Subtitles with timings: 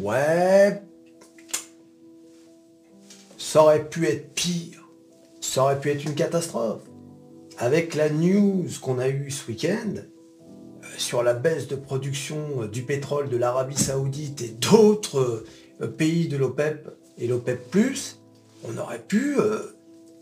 [0.00, 0.82] Ouais.
[3.36, 4.88] Ça aurait pu être pire.
[5.40, 6.82] Ça aurait pu être une catastrophe.
[7.58, 12.68] Avec la news qu'on a eue ce week-end, euh, sur la baisse de production euh,
[12.68, 15.44] du pétrole de l'Arabie Saoudite et d'autres
[15.80, 16.88] euh, pays de l'OPEP
[17.18, 17.58] et l'OPEP+,
[18.64, 19.36] on aurait pu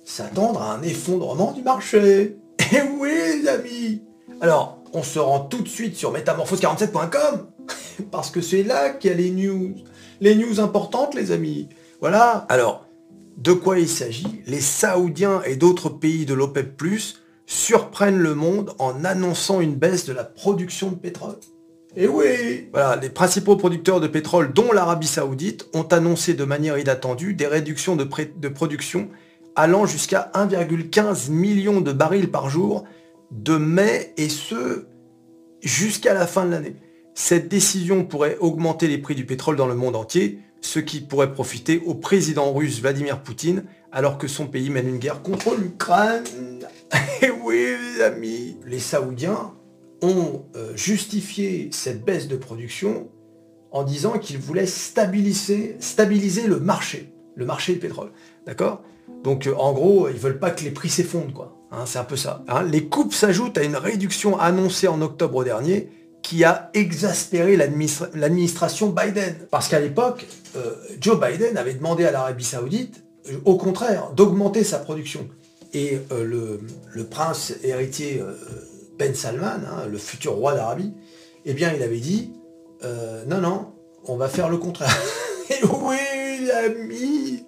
[0.05, 2.37] s'attendre à un effondrement du marché.
[2.73, 3.11] Eh oui,
[3.43, 4.03] les amis
[4.41, 7.47] Alors, on se rend tout de suite sur métamorphose47.com,
[8.11, 9.75] parce que c'est là qu'il y a les news.
[10.21, 11.69] Les news importantes, les amis.
[12.01, 12.47] Voilà.
[12.49, 12.87] Alors,
[13.37, 14.43] de quoi il s'agit?
[14.47, 16.83] Les Saoudiens et d'autres pays de l'OPEP+,
[17.47, 21.37] surprennent le monde en annonçant une baisse de la production de pétrole.
[21.97, 26.79] Et oui Voilà, les principaux producteurs de pétrole, dont l'Arabie Saoudite, ont annoncé de manière
[26.79, 29.09] inattendue des réductions de, de production
[29.55, 32.85] allant jusqu'à 1,15 million de barils par jour
[33.31, 34.87] de mai et ce
[35.63, 36.77] jusqu'à la fin de l'année.
[37.19, 41.33] Cette décision pourrait augmenter les prix du pétrole dans le monde entier, ce qui pourrait
[41.33, 46.25] profiter au président russe Vladimir Poutine alors que son pays mène une guerre contre l'Ukraine.
[47.23, 49.55] Et oui, les amis, les Saoudiens
[50.03, 53.09] ont euh, justifié cette baisse de production
[53.71, 55.79] en disant qu'ils voulaient stabiliser,
[56.47, 58.13] le marché, le marché du pétrole.
[58.45, 58.83] D'accord?
[59.25, 61.57] Donc euh, en gros, ils veulent pas que les prix s'effondrent, quoi.
[61.73, 62.45] Hein, c'est un peu ça.
[62.47, 62.63] Hein.
[62.63, 65.89] les coupes s'ajoutent à une réduction annoncée en octobre dernier
[66.27, 69.37] qui a exaspéré l'administration Biden.
[69.49, 73.05] Parce qu'à l'époque, euh, Joe Biden avait demandé à l'Arabie Saoudite,
[73.45, 75.29] au contraire, d'augmenter sa production.
[75.73, 76.59] Et euh,
[76.93, 78.35] le, prince héritier euh,
[78.99, 80.93] Ben Salman, hein, le futur roi d'Arabie,
[81.45, 82.33] eh bien, il avait dit
[82.83, 83.73] euh, non, non,
[84.07, 84.99] on va faire le contraire.
[85.51, 87.45] Et oui, ami,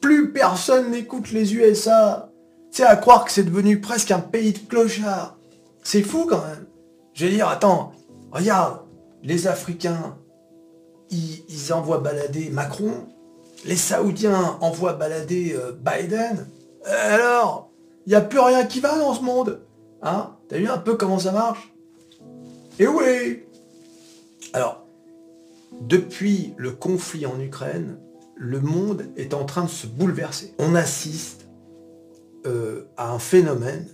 [0.00, 2.28] plus personne n'écoute les USA.
[2.72, 5.38] C'est à croire que c'est devenu presque un pays de clochards.
[5.84, 6.66] C'est fou quand même.
[7.14, 7.92] Je vais dire, attends,
[8.30, 8.80] regarde,
[9.22, 10.18] les Africains,
[11.10, 13.08] ils, envoient balader Macron,
[13.64, 16.46] les Saoudiens envoient balader Biden,
[16.84, 17.70] alors,
[18.06, 19.60] il n'y a plus rien qui va dans ce monde.
[20.02, 20.36] Hein?
[20.48, 21.72] T'as vu un peu comment ça marche?
[22.78, 23.44] Et oui
[24.52, 24.86] Alors,
[25.82, 27.98] depuis le conflit en Ukraine,
[28.36, 30.54] le monde est en train de se bouleverser.
[30.58, 31.48] On assiste
[32.46, 33.86] euh, à un phénomène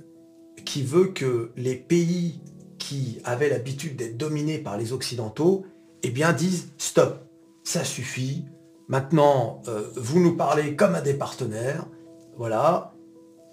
[0.64, 2.40] qui veut que les pays
[2.86, 5.66] qui avaient l'habitude d'être dominés par les Occidentaux,
[6.04, 7.12] eh bien disent stop,
[7.64, 8.44] ça suffit,
[8.86, 11.84] maintenant euh, vous nous parlez comme à des partenaires,
[12.36, 12.94] voilà,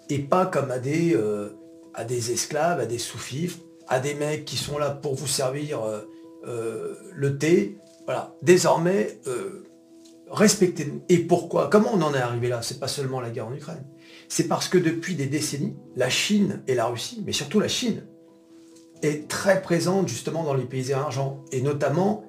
[0.10, 1.50] et pas comme à des, euh,
[1.96, 5.82] à des esclaves, à des sous-fifres, à des mecs qui sont là pour vous servir
[5.82, 7.78] euh, le thé.
[8.06, 9.20] Voilà, désormais,
[10.30, 11.02] respectez-nous.
[11.08, 11.70] Et pourquoi?
[11.70, 12.62] Comment on en est arrivé là?
[12.62, 13.86] C'est pas seulement la guerre en Ukraine.
[14.28, 18.04] C'est parce que depuis des décennies, la Chine et la Russie, mais surtout la Chine,
[19.04, 22.24] est très présente justement dans les pays émergents, et notamment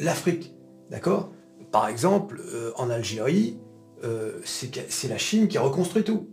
[0.00, 0.54] l'Afrique.
[0.90, 1.30] D'accord?
[1.70, 2.40] Par exemple,
[2.76, 3.58] en Algérie,
[4.44, 6.28] c'est la Chine qui reconstruit tout.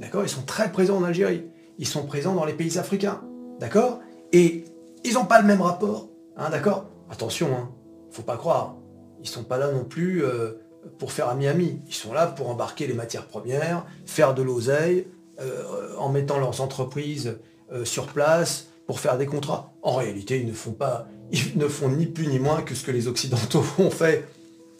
[0.00, 0.22] D'accord?
[0.22, 1.44] Ils sont très présents en Algérie.
[1.78, 3.22] Ils sont présents dans les pays africains.
[3.58, 4.00] D'accord?
[4.32, 4.64] Et
[5.04, 6.08] ils n'ont pas le même rapport.
[6.36, 6.86] Hein, d'accord?
[7.10, 7.70] Attention, hein,
[8.10, 8.76] faut pas croire.
[9.20, 10.52] Ils sont pas là non plus euh,
[10.98, 11.82] pour faire ami-ami.
[11.86, 15.08] Ils sont là pour embarquer les matières premières, faire de l'oseille,
[15.40, 17.38] euh, en mettant leurs entreprises
[17.72, 19.72] euh, sur place pour faire des contrats.
[19.82, 22.84] En réalité, ils ne font pas, ils ne font ni plus ni moins que ce
[22.84, 24.26] que les Occidentaux ont fait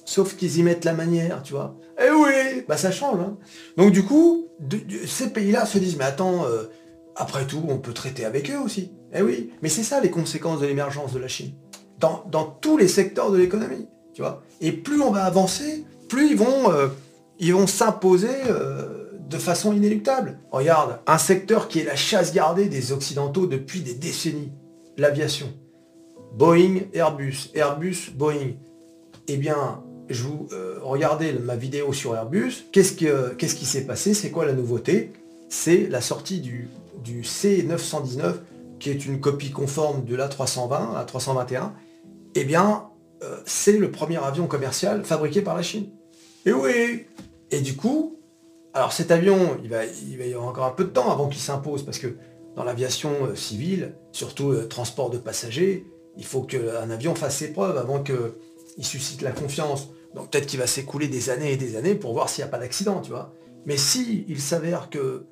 [0.04, 1.76] Sauf qu'ils y mettent la manière, tu vois.
[1.96, 3.20] Eh oui, bah ça change.
[3.20, 3.36] Hein.
[3.76, 4.48] Donc du coup,
[5.06, 6.64] ces pays-là se disent, mais attends, euh,
[7.14, 8.90] après tout, on peut traiter avec eux aussi.
[9.14, 11.52] Eh oui, mais c'est ça les conséquences de l'émergence de la Chine.
[12.00, 14.42] Dans, tous les secteurs de l'économie, tu vois.
[14.60, 16.88] Et plus on va avancer, plus ils vont, euh,
[17.38, 18.89] ils vont s'imposer euh,
[19.30, 20.38] de façon inéluctable.
[20.50, 24.52] Regarde, un secteur qui est la chasse gardée des Occidentaux depuis des décennies,
[24.98, 25.48] l'aviation.
[26.34, 28.54] Boeing, Airbus, Airbus, Boeing.
[29.28, 34.14] Eh bien, je vous euh, regardez ma vidéo sur Airbus, qu'est-ce, qui s'est passé?
[34.14, 35.12] C'est quoi la nouveauté?
[35.48, 36.68] C'est la sortie du,
[37.04, 38.34] du, C919,
[38.80, 41.70] qui est une copie conforme de l'A320, l'A321.
[42.34, 42.88] Eh bien,
[43.22, 45.86] euh, c'est le premier avion commercial fabriqué par la Chine.
[46.46, 47.06] Et oui
[47.52, 48.19] Et du coup,
[48.72, 51.84] alors cet avion, il va, y avoir encore un peu de temps avant qu'il s'impose,
[51.84, 52.16] parce que
[52.56, 55.86] dans l'aviation euh, civile, surtout le transport de passagers,
[56.16, 59.88] il faut qu'un avion fasse ses preuves avant qu'il suscite la confiance.
[60.14, 62.50] Donc peut-être qu'il va s'écouler des années et des années pour voir s'il n'y a
[62.50, 63.32] pas d'accident, tu vois.
[63.66, 65.26] Mais si il s'avère que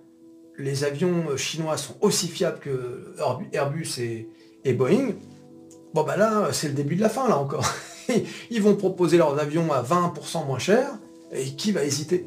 [0.57, 3.15] les avions chinois sont aussi fiables que
[3.53, 3.99] Airbus
[4.65, 5.15] et, Boeing,
[5.95, 7.65] bon bah là, c'est le début de la fin, là encore.
[8.51, 10.99] Ils vont proposer leurs avions à 20% moins cher,
[11.33, 12.27] et qui va hésiter?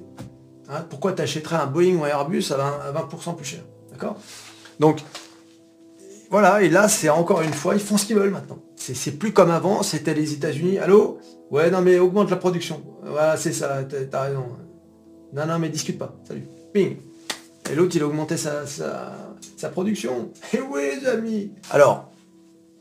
[0.72, 4.18] Hein Pourquoi tu achèterais un Boeing ou un Airbus à 20%, plus cher D'accord?
[4.80, 5.04] Donc,
[6.32, 8.60] voilà, et là, c'est encore une fois, ils font ce qu'ils veulent maintenant.
[8.76, 10.80] C'est plus comme avant, c'était les États-Unis.
[10.80, 11.20] Allô?
[11.52, 12.82] Ouais, non, mais augmente la production.
[13.04, 14.46] Voilà, c'est ça, t'as raison.
[15.34, 16.16] Non, non, mais discute pas.
[16.26, 16.48] Salut.
[16.74, 16.98] Ping.
[17.70, 20.32] Et l'autre, il a augmenté sa, sa, production.
[20.54, 21.52] Et eh oui, les amis.
[21.70, 22.10] Alors,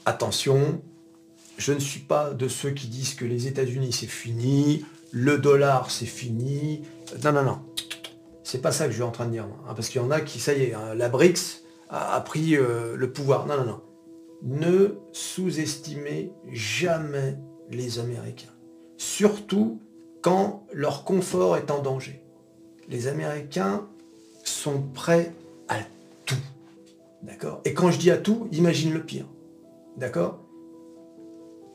[0.07, 0.81] attention,
[1.59, 5.91] je ne suis pas de ceux qui disent que les États-Unis, c'est fini, le dollar,
[5.91, 6.83] c'est fini.
[7.25, 7.59] Non, non, non.
[8.45, 9.45] C'est pas ça que je suis en train de dire.
[9.45, 12.57] Hein, parce qu'il y en a qui, ça y est, hein, la BRICS a, pris
[12.57, 13.47] euh, le pouvoir.
[13.47, 13.81] Non, non, non.
[14.43, 17.37] Ne sous-estimez jamais
[17.71, 18.53] les Américains.
[18.97, 19.81] Surtout
[20.23, 22.23] quand leur confort est en danger.
[22.89, 23.87] Les Américains
[24.45, 25.33] sont prêts
[25.69, 25.79] à
[26.27, 26.35] tout.
[27.23, 27.61] D'accord?
[27.65, 29.27] Et quand je dis à tout, imagine le pire.
[29.97, 30.41] D'accord?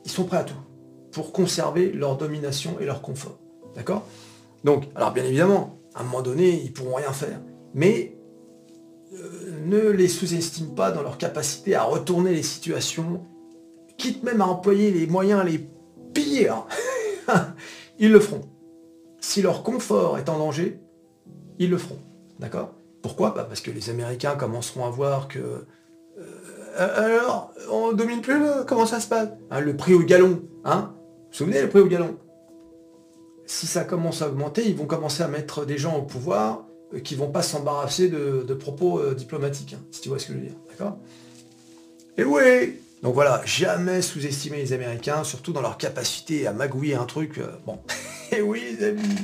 [0.04, 0.54] Ils sont prêts à tout
[1.16, 3.38] pour conserver leur domination et leur confort.
[3.74, 4.06] D'accord?
[4.64, 7.40] Donc, alors bien évidemment, à un moment donné, ils pourront rien faire.
[7.72, 8.18] Mais
[9.14, 13.24] euh, ne les sous-estime pas dans leur capacité à retourner les situations,
[13.96, 15.66] quitte même à employer les moyens les
[16.12, 16.66] pires.
[17.98, 18.42] ils le feront.
[19.18, 20.82] Si leur confort est en danger,
[21.58, 21.98] ils le feront.
[22.38, 22.74] D'accord?
[23.00, 23.30] Pourquoi?
[23.30, 25.64] Bah, Parce que les Américains commenceront à voir que...
[26.78, 29.30] Euh, alors, on domine plus Comment ça se passe?
[29.50, 30.92] Hein, Le prix au galon, hein?
[31.36, 32.16] Souvenez le prix au galon
[33.46, 37.00] Si ça commence à augmenter, ils vont commencer à mettre des gens au pouvoir euh,
[37.00, 40.38] qui vont pas s'embarrasser de, propos euh, diplomatiques, hein, si tu vois ce que je
[40.38, 40.56] veux dire.
[40.70, 40.98] D'accord?
[42.16, 47.04] Et oui donc voilà, jamais sous-estimer les Américains, surtout dans leur capacité à magouiller un
[47.04, 47.38] truc.
[47.66, 47.78] bon,
[48.32, 49.14] et oui les amis,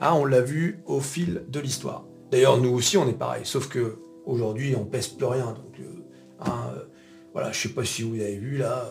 [0.00, 2.04] ah, on l'a vu au fil de l'histoire.
[2.30, 5.46] D'ailleurs, nous aussi, on est pareil, sauf que aujourd'hui, on pèse plus rien.
[5.46, 6.04] Donc, euh,
[6.40, 6.84] hein, euh,
[7.32, 8.90] voilà, je sais pas si vous avez vu là,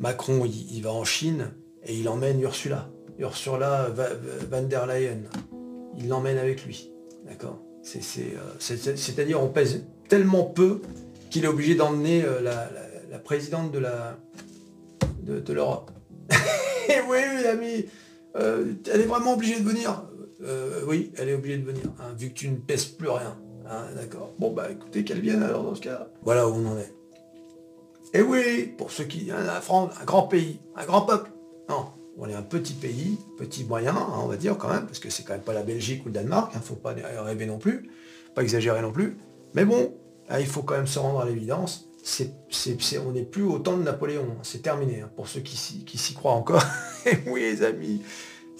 [0.00, 1.52] Macron, il, va en Chine
[1.84, 2.90] et il emmène Ursula.
[3.18, 3.90] Ursula
[4.50, 5.22] van der Leyen.
[5.98, 6.90] Il l'emmène avec lui.
[7.26, 7.62] D'accord?
[7.94, 10.80] Euh, C'est-à-dire, on pèse tellement peu
[11.30, 15.90] qu'il est obligé d'emmener la, présidente de l'Europe.
[16.88, 17.84] et oui, mes amis,
[18.34, 20.04] elle est vraiment obligée de venir.
[20.42, 23.36] Euh, oui, elle est obligée de venir, hein, vu que tu ne pèses plus rien.
[23.68, 24.34] Hein, d'accord?
[24.38, 26.08] Bon bah écoutez, qu'elle vienne alors dans ce cas.
[26.22, 26.92] Voilà où on en est.
[28.12, 29.30] Et oui, pour ceux qui.
[29.30, 31.30] Hein, la France, un grand pays, un grand peuple.
[31.68, 31.86] Non,
[32.18, 35.22] on est un petit pays, petit moyen, on va dire quand même, parce que c'est
[35.22, 37.88] quand même pas la Belgique ou le Danemark, il faut pas rêver non plus,
[38.34, 39.16] pas exagérer non plus.
[39.54, 39.94] Mais bon,
[40.38, 41.88] il faut quand même se rendre à l'évidence.
[42.02, 42.32] C'est,
[43.06, 46.62] on n'est plus au temps de Napoléon, c'est terminé, pour ceux qui, s'y croient encore.
[47.06, 48.02] Et oui les amis,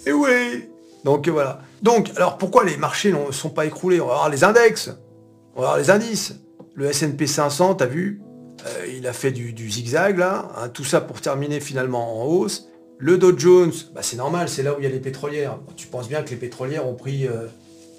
[0.06, 0.68] et oui
[1.04, 1.60] donc voilà.
[1.82, 4.00] Donc, alors pourquoi les marchés ne sont pas écroulés?
[4.00, 4.90] On va voir les index,
[5.54, 6.34] on va voir les indices.
[6.74, 8.20] Le S&P 500, t'as vu
[8.66, 12.68] euh, Il a fait du, zigzag là, hein, tout ça pour terminer finalement en hausse.
[12.98, 15.58] Le Dow Jones, bah, c'est normal, c'est là où il y a les pétrolières.
[15.76, 17.46] tu penses bien que les pétrolières ont pris, euh,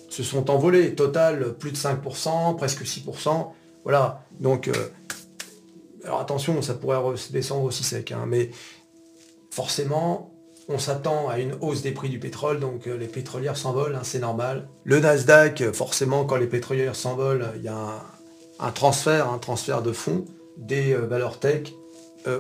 [0.10, 0.94] se sont envolées.
[0.94, 3.48] Total, plus de 5%, presque 6%.
[3.84, 4.24] Voilà.
[4.40, 4.74] Donc, euh,
[6.04, 7.00] alors attention, ça pourrait
[7.31, 8.52] descendre aussi sec, hein, mais
[9.50, 10.31] forcément,
[10.69, 14.19] on s'attend à une hausse des prix du pétrole, donc les pétrolières s'envolent, hein, c'est
[14.19, 14.68] normal.
[14.84, 18.04] Le Nasdaq, forcément, quand les pétrolières s'envolent, il y a
[18.60, 20.25] un, transfert, un transfert de fonds
[20.57, 21.74] des euh, valeurs tech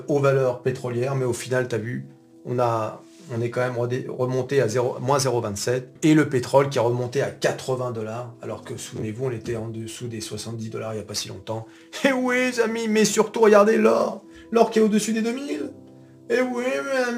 [0.07, 2.05] aux valeurs pétrolières, mais au final, tu as vu,
[2.45, 3.01] on, a,
[3.35, 3.77] on est quand même
[4.09, 8.63] remonté à 0, moins 0,27, et le pétrole qui a remonté à 80 dollars, alors
[8.63, 11.65] que souvenez-vous, on était en dessous des 70 dollars il n'y a pas si longtemps.
[12.03, 15.71] Et eh oui, les amis, mais surtout, regardez l'or, l'or qui est au-dessus des 2000
[16.31, 16.63] et eh oui,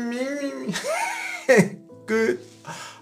[0.09, 1.55] mais
[2.07, 2.39] que...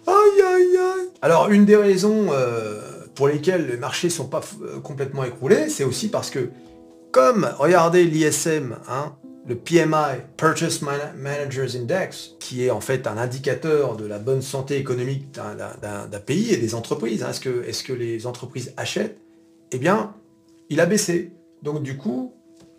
[0.05, 1.09] Aïe, aïe, aïe.
[1.21, 2.81] Alors, une des raisons euh,
[3.15, 6.49] pour lesquelles les marchés sont pas euh, complètement écroulés, c'est aussi parce que,
[7.11, 9.15] comme, regardez l'ISM, hein,
[9.47, 14.77] le PMI, Purchase Managers Index, qui est en fait un indicateur de la bonne santé
[14.77, 17.23] économique d'un pays et des entreprises.
[17.23, 19.17] Hein, est-ce que, les entreprises achètent?
[19.71, 20.13] Eh bien,
[20.69, 21.31] il a baissé.
[21.63, 22.33] Donc du coup,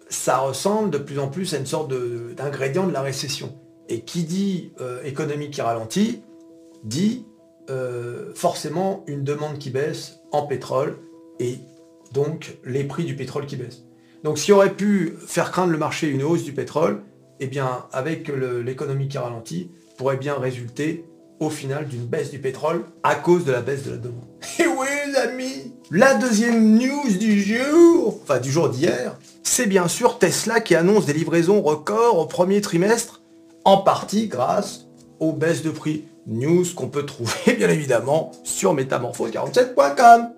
[0.09, 1.93] ça ressemble de plus en plus à une sorte
[2.37, 3.55] d'ingrédient de, la récession.
[3.89, 6.23] Et qui dit euh, économie qui ralentit,
[6.85, 7.27] dit
[7.71, 10.99] euh, forcément une demande qui baisse en pétrole
[11.39, 11.59] et
[12.13, 13.85] donc les prix du pétrole qui baissent.
[14.25, 17.03] Donc ce aurait pu faire craindre le marché une hausse du pétrole,
[17.41, 18.31] eh bien avec
[18.65, 21.05] l'économie qui ralentit, pourrait bien résulter
[21.41, 24.25] au final d'une baisse du pétrole à cause de la baisse de la demande.
[24.61, 29.89] Et oui les amis, la deuxième news du jour, enfin du jour d'hier, c'est bien
[29.89, 33.23] sûr Tesla qui annonce des livraisons records au premier trimestre,
[33.65, 34.87] en partie grâce
[35.21, 36.05] aux baisses de prix.
[36.29, 40.31] News qu'on peut trouver bien évidemment sur métamorphose47.com.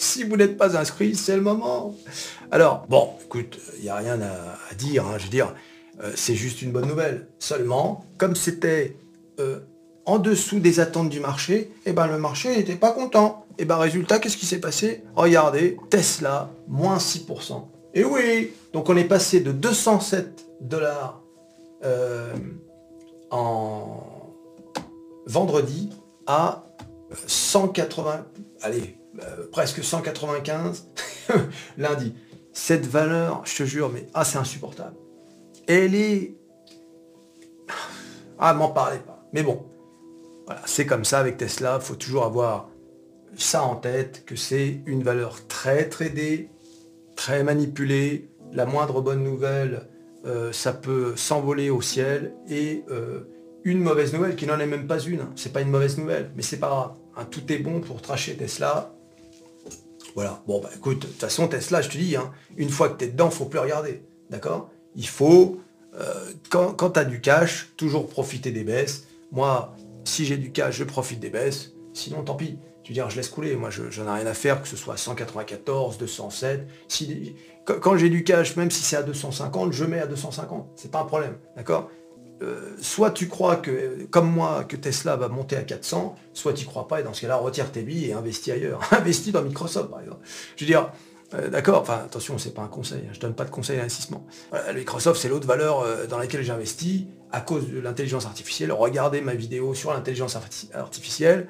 [0.00, 1.94] si vous n'êtes pas inscrit, c'est le moment.
[2.50, 5.54] Alors, bon, écoute, il n'y a rien à, dire, hein, je veux dire,
[6.02, 7.28] euh, c'est juste une bonne nouvelle.
[7.38, 8.96] Seulement, comme c'était
[9.38, 9.60] euh,
[10.06, 13.44] en dessous des attentes du marché, eh ben le marché n'était pas content.
[13.58, 15.04] Et eh ben résultat, qu'est-ce qui s'est passé?
[15.14, 17.62] Regardez, Tesla, moins 6%.
[17.92, 21.20] Et oui Donc on est passé de 207 dollars
[21.84, 22.32] euh,
[23.30, 24.02] en
[25.26, 25.90] vendredi
[26.26, 26.64] à
[27.26, 28.26] 180,
[28.62, 30.86] allez, euh, presque 195
[31.78, 32.14] lundi.
[32.52, 34.96] Cette valeur, je te jure, mais ah, c'est insupportable.
[35.66, 36.34] Elle est...
[38.42, 39.22] Ah, m'en parlez pas.
[39.34, 39.66] Mais bon,
[40.46, 42.70] voilà, c'est comme ça avec Tesla, faut toujours avoir
[43.36, 46.48] ça en tête, que c'est une valeur très tradée,
[47.16, 48.30] très manipulée.
[48.52, 49.88] La moindre bonne nouvelle,
[50.26, 52.34] euh, ça peut s'envoler au ciel.
[52.48, 53.20] Et euh,
[53.64, 55.30] une mauvaise nouvelle, qui n'en est même pas une, hein.
[55.36, 56.92] c'est pas une mauvaise nouvelle, mais c'est pas grave.
[57.16, 57.26] Hein.
[57.30, 58.92] tout est bon pour tracher Tesla.
[60.14, 60.42] Voilà.
[60.46, 63.04] Bon, bah écoute, de toute façon, Tesla, je te dis, hein, une fois que tu
[63.04, 64.02] es dedans, faut plus regarder.
[64.30, 64.70] D'accord?
[64.96, 65.60] Il faut,
[65.94, 69.06] euh, quand, tu as du cash, toujours profiter des baisses.
[69.32, 69.74] Moi,
[70.04, 71.72] si j'ai du cash, je profite des baisses.
[71.92, 72.58] Sinon, tant pis.
[72.82, 73.56] Tu veux dire, je laisse couler.
[73.56, 76.66] Moi, je n'en ai rien à faire, que ce soit 194, 207.
[76.88, 80.70] Si, quand j'ai du cash, même si c'est à 250, je mets à 250.
[80.76, 81.36] C'est pas un problème.
[81.56, 81.90] D'accord?
[82.42, 86.64] Euh, soit tu crois que, comme moi, que Tesla va monter à 400, soit tu
[86.64, 88.80] crois pas, et dans ce cas-là, retire tes billes et investis ailleurs.
[88.92, 90.20] investis dans Microsoft, par exemple.
[90.56, 90.90] Je veux dire,
[91.34, 93.12] euh, d'accord, enfin attention, c'est pas un conseil, hein.
[93.12, 94.26] je donne pas de conseil d'investissement.
[94.74, 98.72] Microsoft, c'est l'autre valeur euh, dans laquelle j'investis à cause de l'intelligence artificielle.
[98.72, 100.36] Regardez ma vidéo sur l'intelligence
[100.74, 101.48] artificielle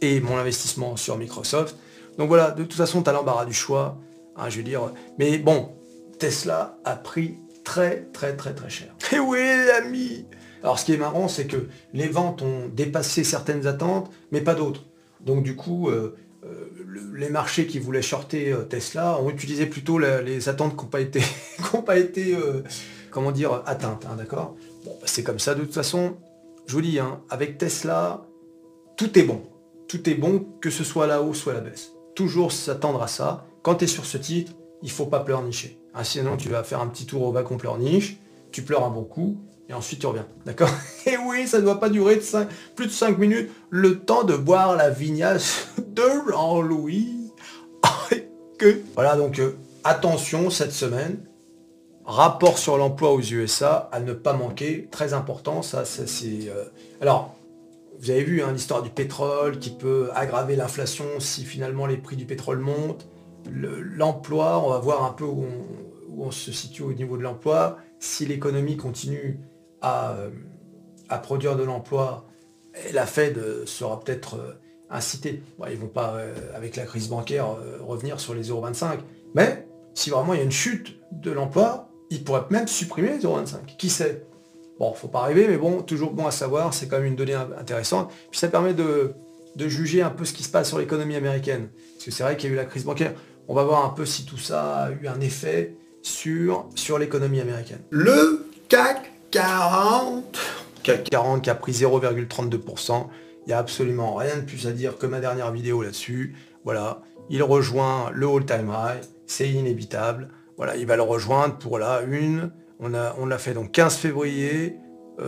[0.00, 1.76] et mon investissement sur Microsoft.
[2.18, 3.98] Donc voilà, de toute façon, tu as l'embarras du choix,
[4.36, 4.92] hein, je dire.
[5.18, 5.72] Mais bon,
[6.18, 7.38] Tesla a pris
[7.70, 8.88] très très très très cher.
[9.12, 9.38] Et oui,
[9.78, 10.26] ami
[10.64, 14.56] Alors ce qui est marrant, c'est que les ventes ont dépassé certaines attentes, mais pas
[14.56, 14.82] d'autres.
[15.20, 16.68] Donc du coup, euh, euh,
[17.14, 21.00] les marchés qui voulaient shorter euh, Tesla ont utilisé plutôt les attentes qui n'ont pas
[21.00, 21.22] été,
[21.86, 22.36] pas été
[23.12, 24.56] comment dire, atteintes, hein, d'accord?
[24.84, 26.16] Bon, bah, c'est comme ça, de toute façon,
[26.66, 28.26] je vous dis, hein, avec Tesla,
[28.96, 29.42] tout est bon.
[29.86, 31.92] Tout est bon, que ce soit la hausse ou la baisse.
[32.16, 33.46] Toujours s'attendre à ça.
[33.62, 35.79] Quand tu es sur ce titre, il ne faut pas pleurnicher.
[35.94, 38.18] Ah, sinon, tu vas faire un petit tour au bas qu'on pleurniche,
[38.52, 40.26] tu pleures un bon coup, et ensuite tu reviens.
[40.46, 40.70] D'accord?
[41.06, 42.20] Et oui, ça ne doit pas durer
[42.76, 47.16] plus de 5 minutes, le temps de boire la vignasse de Jean-Louis.
[48.94, 51.24] Voilà, donc euh, attention cette semaine.
[52.04, 56.48] Rapport sur l'emploi aux USA à ne pas manquer, très important, ça, c'est...
[56.48, 56.64] Euh,
[57.00, 57.34] alors,
[58.00, 62.16] vous avez vu hein, l'histoire du pétrole qui peut aggraver l'inflation si finalement les prix
[62.16, 63.06] du pétrole montent
[63.50, 65.44] l'emploi, on va voir un peu où
[66.18, 67.78] on, se situe au niveau de l'emploi.
[67.98, 69.40] Si l'économie continue
[69.80, 70.16] à,
[71.22, 72.26] produire de l'emploi,
[72.92, 74.52] la Fed sera peut-être euh,
[74.90, 75.42] incitée.
[75.66, 78.98] ils ne vont pas, euh, avec la crise bancaire, euh, revenir sur les 0,25.
[79.34, 83.18] Mais si vraiment il y a une chute de l'emploi, ils pourraient même supprimer les
[83.18, 83.76] 0,25.
[83.76, 84.24] Qui sait?
[84.78, 87.34] Bon, faut pas arriver, mais bon, toujours bon à savoir, c'est quand même une donnée
[87.34, 88.12] intéressante.
[88.30, 89.14] Puis ça permet de,
[89.56, 91.68] de juger un peu ce qui se passe sur l'économie américaine.
[91.94, 93.14] Parce que c'est vrai qu'il y a eu la crise bancaire.
[93.48, 97.40] On va voir un peu si tout ça a eu un effet sur, sur l'économie
[97.40, 97.80] américaine.
[97.90, 100.38] Le CAC 40
[100.82, 103.06] CAC 40 qui a pris 0,32%.
[103.44, 106.34] Il n'y a absolument rien de plus à dire que ma dernière vidéo là-dessus.
[106.64, 110.28] Voilà, il rejoint le all-time high, c'est inévitable.
[110.56, 112.50] Voilà, il va le rejoindre pour la une.
[112.80, 114.76] On l'a on fait donc 15 février,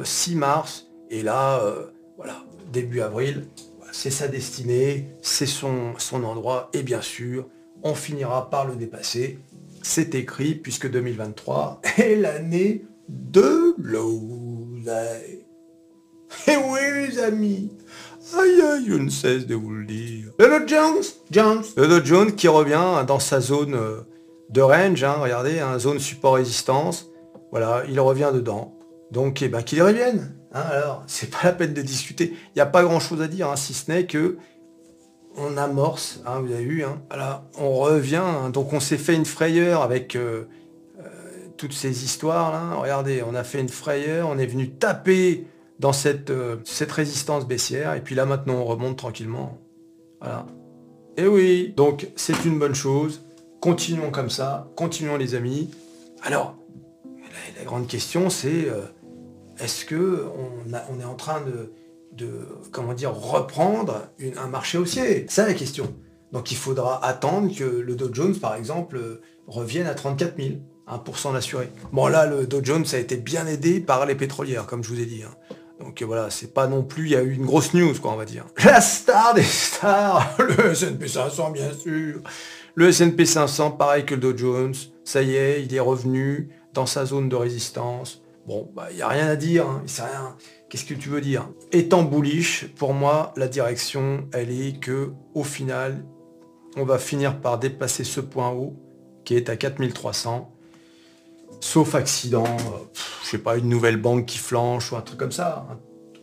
[0.04, 3.46] 6 euh, mars, et là, euh, voilà, début avril,
[3.92, 7.46] c'est sa destinée, c'est son, son endroit, et bien sûr,
[7.82, 9.38] on finira par le dépasser.
[9.82, 15.44] C'est écrit puisque 2023 est l'année de l'oseille.
[16.46, 17.70] Et oui les amis,
[18.38, 20.28] aïe aïe, je ne cesse de vous le dire.
[20.38, 21.64] Le Jones, Jones.
[21.76, 24.00] Le Jones qui revient dans sa zone euh,
[24.50, 27.08] de range, hein, regardez, hein, zone support résistance.
[27.50, 28.74] Voilà, il revient dedans.
[29.10, 30.34] Donc, eh ben, qu'il revienne.
[30.54, 32.32] Hein, alors, c'est pas la peine de discuter.
[32.34, 34.38] Il n'y a pas grand chose à dire, si ce n'est que
[35.36, 37.00] on amorce, hein, vous avez vu, hein,
[37.58, 38.50] on revient, hein.
[38.50, 40.44] donc on s'est fait une frayeur avec euh,
[40.98, 41.02] euh,
[41.56, 42.76] toutes ces histoires là.
[42.76, 45.46] Regardez, on a fait une frayeur, on est venu taper
[45.78, 49.58] dans cette, euh, cette résistance baissière, et puis là maintenant on remonte tranquillement.
[50.20, 50.46] Voilà.
[51.16, 53.22] Et oui, donc c'est une bonne chose.
[53.60, 55.70] Continuons comme ça, continuons les amis.
[56.22, 56.56] Alors,
[57.58, 58.66] la, grande question c'est
[59.58, 61.70] est-ce que on est en train de
[62.12, 65.94] de comment dire, reprendre un marché haussier C'est la question.
[66.32, 70.56] Donc il faudra attendre que le Dow Jones, par exemple, revienne à 34 000,
[70.88, 71.68] 1% d'assuré.
[71.92, 75.00] Bon là, le Dow Jones a été bien aidé par les pétrolières, comme je vous
[75.00, 75.22] ai dit.
[75.22, 75.34] Hein.
[75.80, 78.16] Donc voilà, c'est pas non plus, il y a eu une grosse news, quoi, on
[78.16, 78.46] va dire.
[78.64, 82.20] La star des stars, le S&P 500, bien sûr.
[82.74, 86.86] Le S&P 500, pareil que le Dow Jones, ça y est, il est revenu dans
[86.86, 88.22] sa zone de résistance.
[88.46, 89.82] Bon, bah, il n'y a rien à dire, hein.
[89.86, 90.36] c'est rien.
[90.72, 91.50] Qu'est-ce que tu veux dire?
[91.70, 96.02] Étant bullish, pour moi, la direction, elle est que au final,
[96.78, 98.74] on va finir par dépasser ce point haut
[99.26, 100.50] qui est à 4300.
[101.60, 102.46] Sauf accident,
[103.22, 105.66] sais pas, une nouvelle banque qui flanche ou un truc comme ça.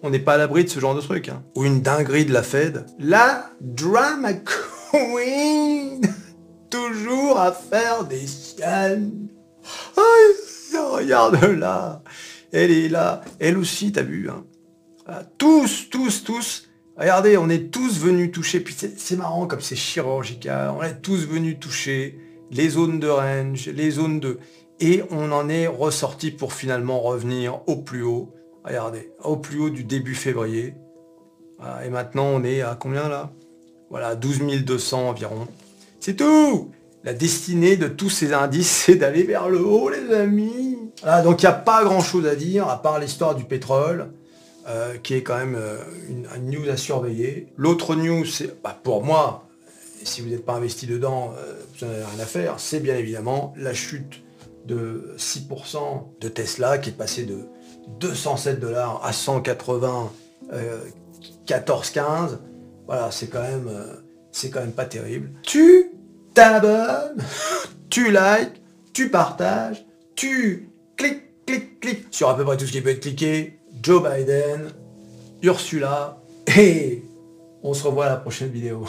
[0.02, 1.30] On n'est pas à l'abri de ce genre de truc.
[1.30, 1.44] hein.
[1.56, 2.88] Ou une dinguerie de la Fed.
[2.98, 6.02] La drama queen
[6.72, 9.28] Toujours à faire des siennes.
[9.96, 10.02] Ah,
[10.92, 12.02] regarde là.
[12.52, 13.22] Elle est là.
[13.40, 14.30] Elle aussi, t'as vu.
[14.30, 14.46] Hein.
[15.06, 16.70] Ah, tous, tous, tous.
[16.98, 18.60] Regardez, on est tous venus toucher.
[18.60, 20.74] Puis c'est marrant comme c'est chirurgical.
[20.78, 22.20] On est tous venus toucher
[22.52, 24.40] les zones de range, les zones de...
[24.80, 28.34] Et on en est ressorti pour finalement revenir au plus haut.
[28.64, 30.74] Regardez, au plus haut du début février.
[31.58, 33.32] Voilà, et maintenant, on est à combien là?
[33.90, 35.48] Voilà, 12 200 environ.
[36.00, 36.72] C'est tout
[37.04, 40.69] La destinée de tous ces indices, c'est d'aller vers le haut, les amis.
[41.02, 44.12] Voilà, donc il n'y a pas grand-chose à dire, à part l'histoire du pétrole,
[44.68, 45.78] euh, qui est quand même euh,
[46.10, 47.48] une, news à surveiller.
[47.56, 49.48] L'autre news, c'est, bah, pour moi,
[50.04, 52.96] si vous n'êtes pas investi dedans, euh, vous n'en avez rien à faire, c'est bien
[52.96, 54.22] évidemment la chute
[54.66, 57.46] de 6% de Tesla qui est passé de
[58.00, 60.12] 207 dollars à 180,
[60.54, 60.80] euh,
[61.46, 62.40] 14, 15.
[62.86, 63.70] Voilà, c'est quand même,
[64.32, 65.32] c'est quand même pas terrible.
[65.44, 65.92] Tu
[66.34, 67.18] t'abonnes,
[67.90, 68.62] tu likes,
[68.94, 70.69] tu partages, tu
[71.80, 73.60] cliques sur à peu près tout ce qui peut être cliqué.
[73.82, 74.72] Joe Biden,
[75.42, 76.22] Ursula,
[76.58, 77.04] et
[77.64, 78.86] on se revoit à la prochaine vidéo.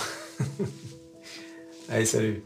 [1.88, 2.42] Allez, salut